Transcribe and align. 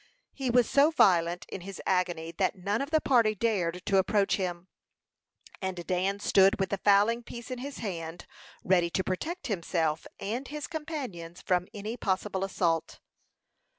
He 0.33 0.49
was 0.49 0.67
so 0.67 0.89
violent 0.89 1.45
in 1.47 1.61
his 1.61 1.79
agony, 1.85 2.31
that 2.39 2.55
none 2.55 2.81
of 2.81 2.89
the 2.89 2.99
party 3.01 3.35
dared 3.35 3.85
to 3.85 3.97
approach 3.99 4.37
him, 4.37 4.67
and 5.61 5.85
Dan 5.85 6.19
stood 6.19 6.59
with 6.59 6.69
the 6.71 6.79
fowling 6.79 7.21
piece 7.21 7.51
in 7.51 7.59
his 7.59 7.77
hand, 7.77 8.25
ready 8.63 8.89
to 8.89 9.03
protect 9.03 9.45
himself 9.45 10.07
and 10.19 10.47
his 10.47 10.65
companions 10.65 11.43
from 11.43 11.67
any 11.71 11.97
possible 11.97 12.43
assault. 12.43 12.99